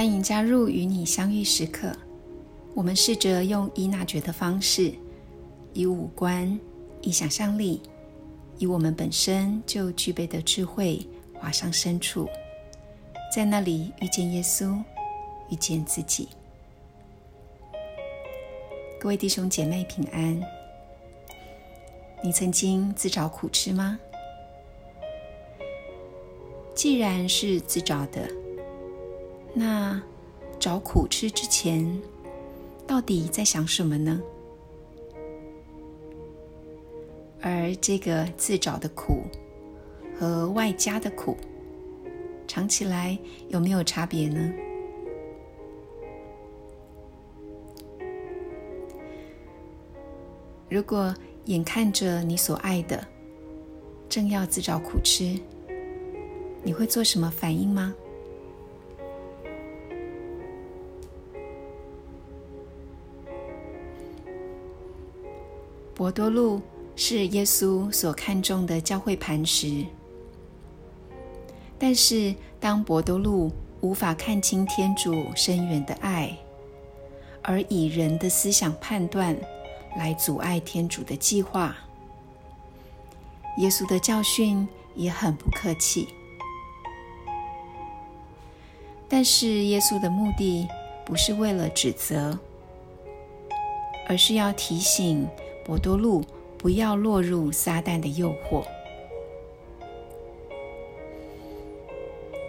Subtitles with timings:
[0.00, 1.94] 欢迎加入与你相遇时刻。
[2.74, 4.94] 我们试着用以那觉的方式，
[5.74, 6.58] 以五官、
[7.02, 7.82] 以想象力、
[8.56, 12.26] 以我们本身就具备的智慧，划上深处，
[13.30, 14.74] 在那里遇见耶稣，
[15.50, 16.30] 遇见自己。
[18.98, 20.42] 各位弟兄姐妹平安。
[22.22, 24.00] 你曾经自找苦吃吗？
[26.74, 28.26] 既然是自找的，
[29.52, 30.00] 那
[30.58, 32.00] 找苦吃之前，
[32.86, 34.20] 到底在想什么呢？
[37.42, 39.22] 而这个自找的苦
[40.18, 41.36] 和外加的苦，
[42.46, 44.52] 尝起来有没有差别呢？
[50.68, 51.14] 如果
[51.46, 53.04] 眼看着你所爱的
[54.08, 55.36] 正要自找苦吃，
[56.62, 57.92] 你会做什么反应吗？
[66.00, 66.62] 博多禄
[66.96, 69.84] 是耶稣所看重的教会磐石，
[71.78, 76.34] 但是当博多禄无法看清天主深远的爱，
[77.42, 79.36] 而以人的思想判断。
[79.98, 81.76] 来阻碍天主的计划。
[83.58, 86.08] 耶稣的教训也很不客气，
[89.06, 90.66] 但是耶稣的目的
[91.04, 92.38] 不是为了指责，
[94.08, 95.28] 而是要提醒
[95.64, 96.22] 博多禄
[96.58, 98.64] 不要落入撒旦的诱惑，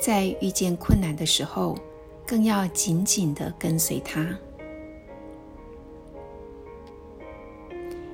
[0.00, 1.76] 在遇见困难的时候，
[2.26, 4.38] 更要紧紧的跟随他。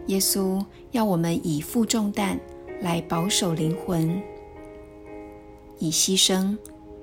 [0.07, 2.39] 耶稣要我们以负重担
[2.81, 4.23] 来保守灵魂，
[5.79, 6.57] 以牺牲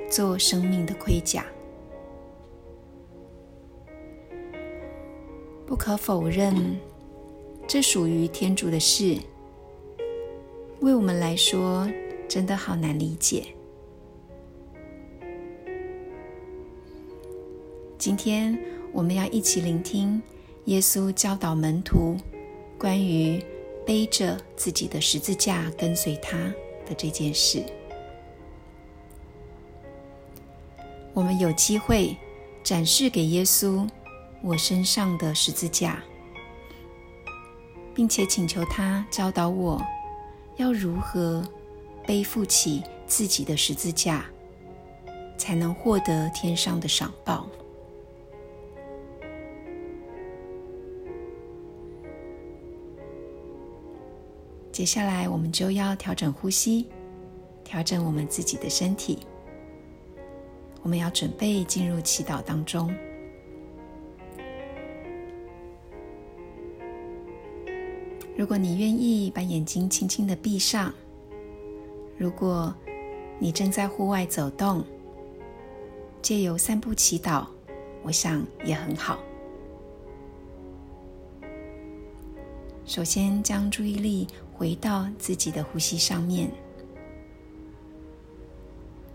[0.09, 1.45] 做生命的盔甲。
[5.65, 6.77] 不可否认，
[7.71, 9.17] 这属于天主的事，
[10.81, 11.89] 为我们来说
[12.27, 13.45] 真的好难理解。
[17.97, 18.59] 今天
[18.91, 20.21] 我们要一起聆听
[20.65, 22.17] 耶稣教导门徒。
[22.77, 23.41] 关于
[23.85, 26.37] 背着自己的十字架跟随他
[26.85, 27.63] 的这件事，
[31.13, 32.17] 我们有机会
[32.65, 33.87] 展示给耶稣
[34.43, 36.03] 我身上的十字架，
[37.93, 39.81] 并且请求他教导我
[40.57, 41.43] 要如何
[42.05, 44.25] 背负起自己的十字架，
[45.37, 47.47] 才能获得天上的赏报。
[54.71, 56.87] 接下来，我们就要调整呼吸，
[57.63, 59.19] 调整我们自己的身体。
[60.81, 62.91] 我们要准备进入祈祷当中。
[68.41, 70.91] 如果你愿意把眼睛轻轻的闭上，
[72.17, 72.73] 如果
[73.37, 74.83] 你正在户外走动，
[76.23, 77.45] 借由散步祈祷，
[78.01, 79.19] 我想也很好。
[82.83, 84.27] 首先，将注意力。
[84.51, 86.49] 回到自己的呼吸上面，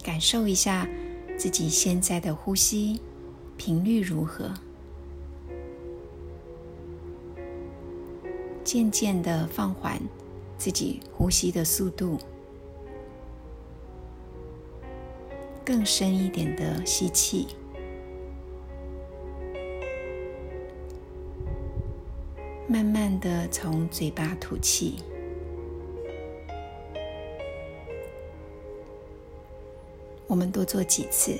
[0.05, 0.89] 感受一下
[1.37, 3.01] 自己现在的呼吸
[3.57, 4.55] 频率如何，
[8.67, 9.97] 渐渐的放缓
[10.59, 12.19] 自己呼吸的速度，
[15.65, 17.47] 更深一点的吸气，
[22.67, 24.97] 慢慢的从嘴巴吐气。
[30.27, 31.39] 我们多做几次。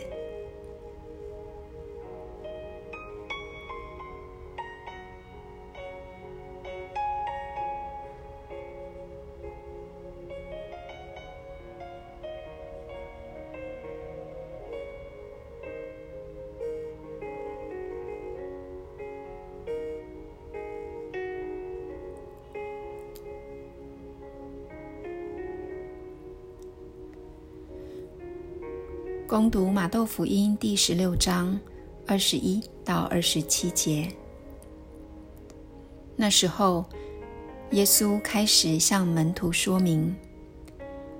[29.37, 31.61] 攻读马窦福音第十六章
[32.07, 34.09] 二十一到二十七节。
[36.17, 36.87] 那时候，
[37.73, 40.17] 耶稣开始向门徒说明，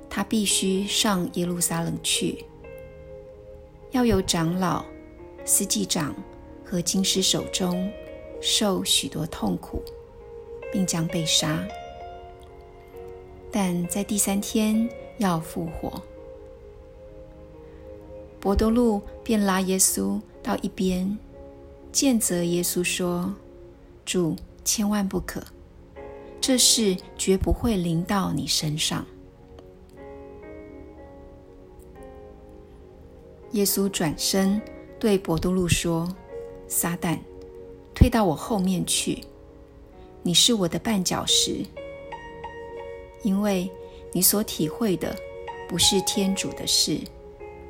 [0.09, 2.43] 他必须上耶路撒冷去，
[3.91, 4.83] 要有长老、
[5.45, 6.17] 司祭长
[6.65, 7.87] 和经师手中
[8.41, 9.83] 受许多痛苦，
[10.73, 11.63] 并将被杀，
[13.53, 16.03] 但在第三天要复活。
[18.47, 21.19] 伯多禄便拉耶稣到一边，
[21.91, 23.35] 见责耶稣说
[24.07, 25.43] ：“主，千万不可，
[26.41, 29.05] 这事绝不会临到你身上。”
[33.51, 34.63] 耶稣转身
[35.01, 36.09] 对伯多禄说
[36.69, 37.19] ：“撒旦，
[37.97, 39.25] 退到我后面去！
[40.23, 41.67] 你是我的绊脚石，
[43.25, 43.69] 因为
[44.13, 45.17] 你所体会的
[45.69, 47.01] 不是天主的事，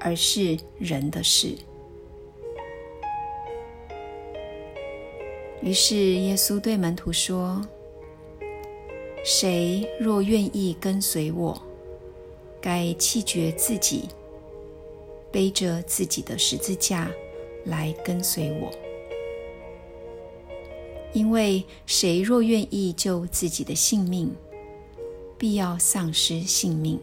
[0.00, 1.56] 而是人的事。”
[5.62, 7.66] 于是耶稣对门徒说
[9.24, 11.60] ：“谁若愿意跟随我，
[12.60, 14.08] 该弃绝自己。”
[15.32, 17.10] 背着自己的十字架
[17.66, 18.70] 来跟随我，
[21.12, 24.34] 因为谁若愿意救自己的性命，
[25.36, 26.98] 必要丧失性命；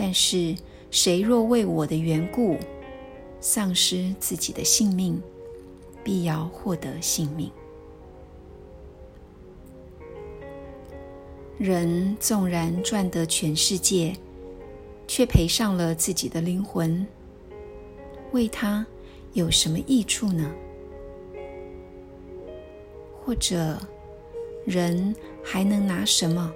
[0.00, 0.54] 但是
[0.92, 2.56] 谁若为我的缘故
[3.40, 5.20] 丧失自己的性命，
[6.04, 7.50] 必要获得性命。
[11.58, 14.14] 人纵然赚得全世界，
[15.08, 17.04] 却赔上了自己的灵魂，
[18.30, 18.86] 为他
[19.32, 20.48] 有什么益处呢？
[23.24, 23.76] 或者，
[24.64, 25.12] 人
[25.42, 26.52] 还能拿什么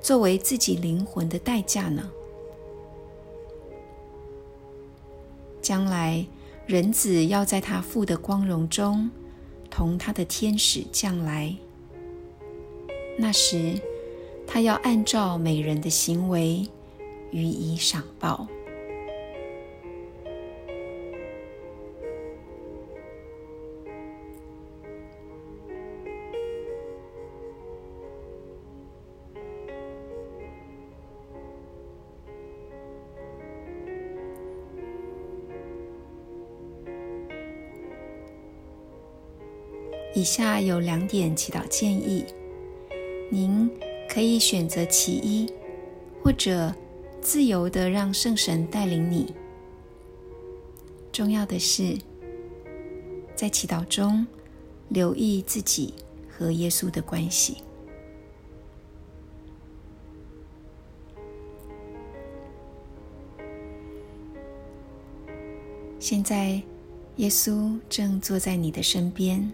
[0.00, 2.10] 作为自己灵魂的代价呢？
[5.68, 6.24] 将来，
[6.66, 9.10] 人子要在他父的光荣中，
[9.68, 11.54] 同他的天使将来。
[13.18, 13.78] 那时，
[14.46, 16.66] 他要按照每人的行为。
[17.32, 18.48] 予以赏报。
[40.18, 42.24] 以下有两点祈祷建议，
[43.30, 43.70] 您
[44.10, 45.48] 可以选择其一，
[46.20, 46.74] 或者。
[47.20, 49.34] 自由的让圣神带领你。
[51.12, 51.98] 重要的是，
[53.34, 54.24] 在祈祷中
[54.88, 55.92] 留意自己
[56.30, 57.56] 和耶稣的关系。
[65.98, 66.62] 现在，
[67.16, 69.52] 耶稣正坐在你的身边。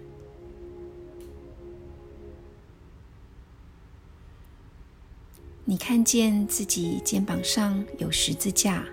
[5.75, 8.87] 你看见自己肩膀上有十字架，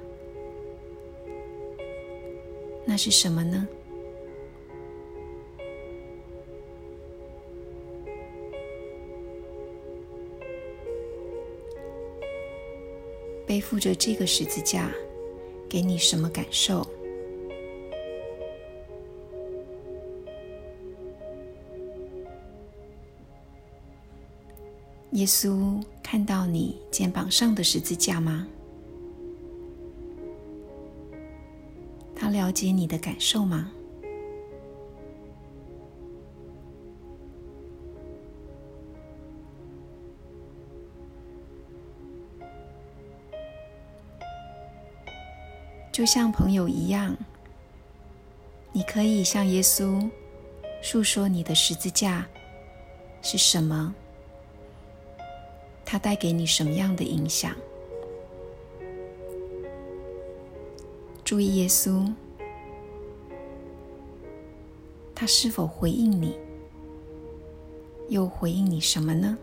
[2.84, 3.68] 那是什么呢？
[13.46, 14.92] 背负着这个十字架，
[15.70, 16.84] 给你什么感受？
[25.12, 25.80] 耶稣
[26.12, 28.46] 看到你肩膀上的十字架吗？
[32.14, 33.72] 他了解你的感受吗？
[45.94, 47.16] 就像朋友一样，
[48.74, 50.12] 你可以向耶稣
[50.82, 52.28] 诉说你的十字架
[53.22, 53.96] 是什么。
[55.92, 57.54] 它带给你什么样的影响？
[61.26, 62.10] 注意耶稣，
[65.14, 66.40] 他是否回应你？
[68.08, 69.38] 又回应你什么呢？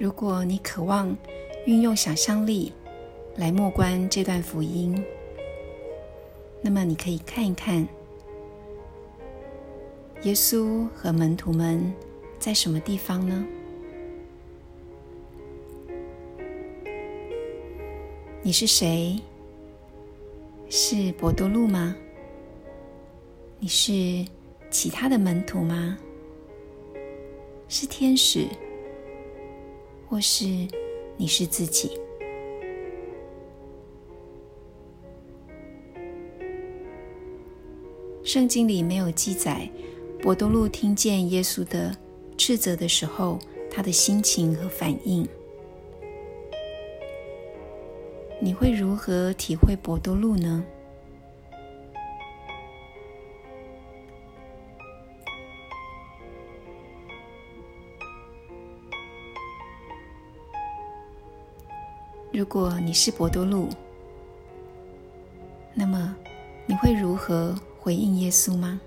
[0.00, 1.14] 如果你渴望
[1.66, 2.72] 运用想象力
[3.36, 5.04] 来默观这段福音，
[6.62, 7.86] 那么你可以看一看
[10.22, 11.92] 耶稣和门徒们
[12.38, 13.46] 在什么地方呢？
[18.40, 19.20] 你是谁？
[20.70, 21.94] 是博多禄吗？
[23.58, 24.24] 你是
[24.70, 25.98] 其他的门徒吗？
[27.68, 28.46] 是天使，
[30.10, 30.44] 或是
[31.16, 31.92] 你是自己？
[38.24, 39.70] 圣经里没有记载。
[40.20, 41.96] 博多禄听见耶稣的
[42.36, 43.38] 斥责的时候，
[43.70, 45.26] 他的心情和反应，
[48.40, 50.64] 你会如何体会博多禄呢？
[62.40, 63.68] 如果你是博多禄，
[65.74, 66.16] 那么
[66.64, 68.80] 你会如何回应耶稣吗？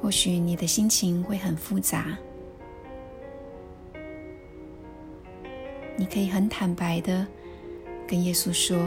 [0.00, 2.16] 或许你的心情会很复杂，
[5.94, 7.26] 你可以很坦白的
[8.08, 8.78] 跟耶稣说。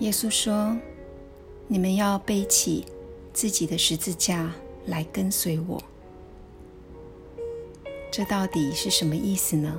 [0.00, 0.74] 耶稣说
[1.68, 2.86] ：“你们要背起
[3.34, 4.50] 自己的十字架
[4.86, 5.82] 来跟随我。”
[8.10, 9.78] 这到底是什么意思呢？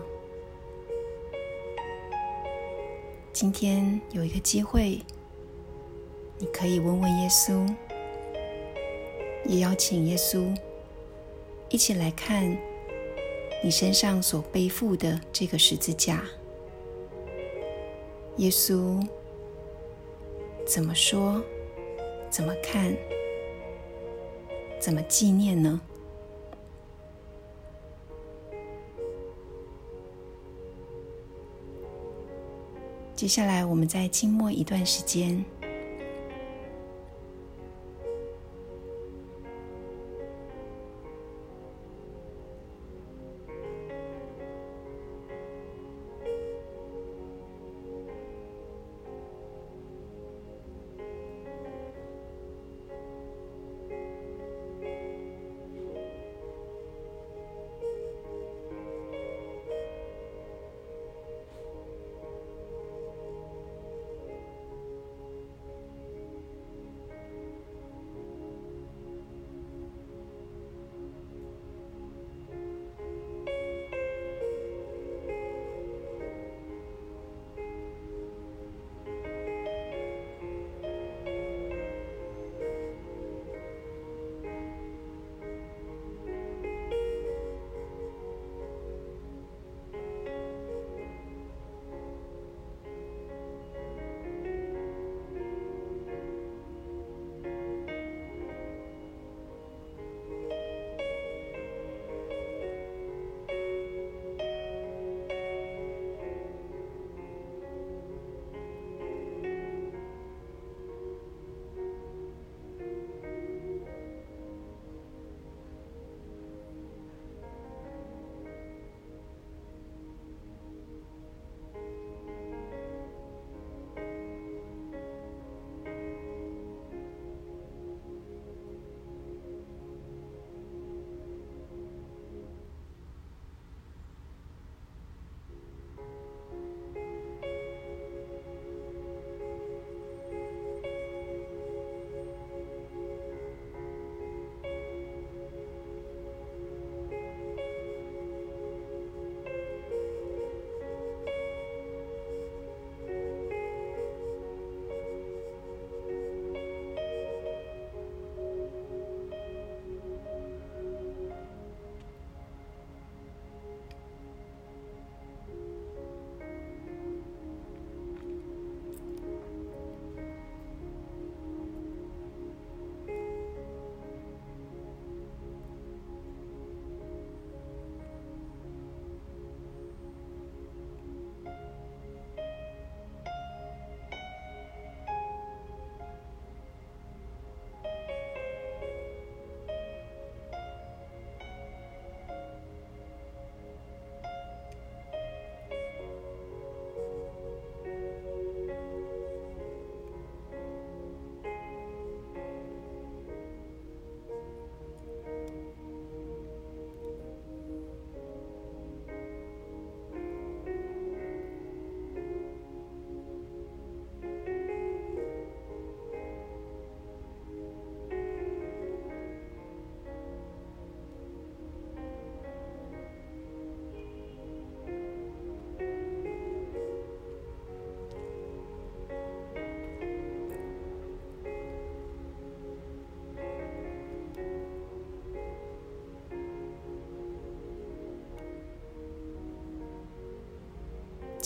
[3.34, 5.02] 今天有一个机会，
[6.38, 7.68] 你可以问问耶稣，
[9.46, 10.56] 也邀请耶稣
[11.70, 12.56] 一起来看
[13.64, 16.24] 你身上所背负的这个十字架。
[18.38, 19.04] 耶稣。
[20.74, 21.44] 怎么说？
[22.30, 22.96] 怎么看？
[24.80, 25.82] 怎么纪念呢？
[33.14, 35.44] 接下来，我们在静默一段时间。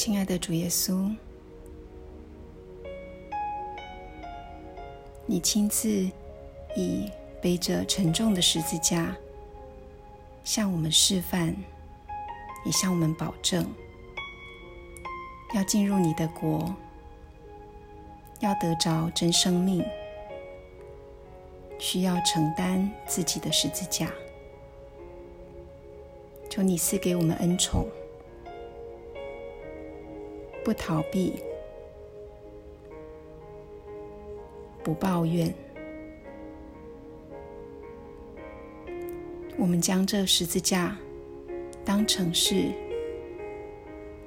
[0.05, 1.11] 亲爱的主耶稣，
[5.25, 5.89] 你亲自
[6.75, 7.09] 以
[7.41, 9.17] 背着沉重的十字架
[10.43, 11.55] 向我们示范，
[12.67, 13.67] 也向我们保证，
[15.55, 16.71] 要进入你的国，
[18.41, 19.83] 要得着真生命，
[21.79, 24.11] 需要承担自己的十字架。
[26.47, 27.87] 求你赐给我们恩宠。
[30.65, 31.35] 不逃避，
[34.83, 35.53] 不抱怨，
[39.59, 40.97] 我们将这十字架
[41.85, 42.71] 当成是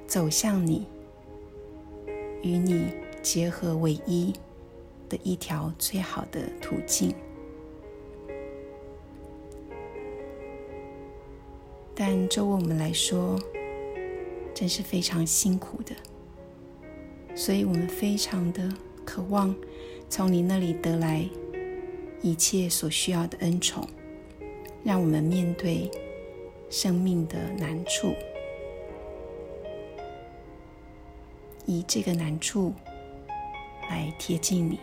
[0.07, 0.87] 走向你、
[2.41, 4.33] 与你结合为一
[5.09, 7.13] 的一条最好的途径。
[11.93, 13.37] 但这为我们来说，
[14.53, 15.93] 真是非常辛苦的。
[17.39, 18.69] 所以，我们非常的
[19.05, 19.55] 渴望
[20.09, 21.25] 从你那里得来
[22.21, 23.87] 一切所需要的恩宠，
[24.83, 25.89] 让我们面对
[26.69, 28.13] 生命的难处，
[31.65, 32.73] 以这个难处
[33.89, 34.77] 来贴近你。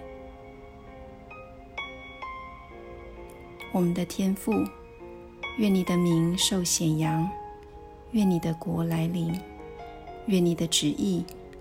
[3.71, 4.51] 我们的天父，
[5.59, 7.29] 愿你的名受显扬，
[8.13, 9.39] 愿你的国来临，
[10.25, 11.23] 愿你的旨意。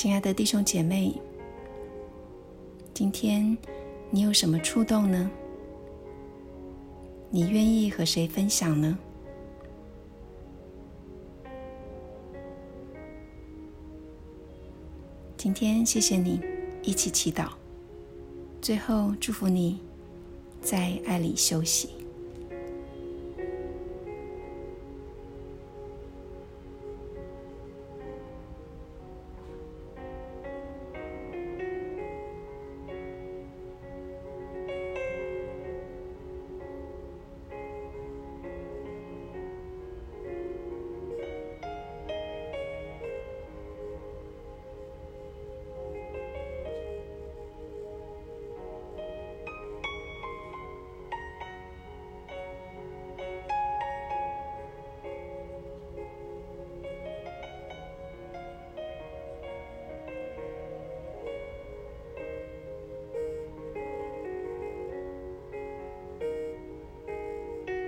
[0.00, 1.12] 亲爱的弟兄姐妹，
[2.94, 3.54] 今天
[4.08, 5.30] 你有什么触动呢？
[7.28, 8.98] 你愿意和谁分享呢？
[15.36, 16.40] 今天谢谢你
[16.82, 17.50] 一起祈祷，
[18.62, 19.80] 最后祝福你
[20.62, 21.99] 在爱里休息。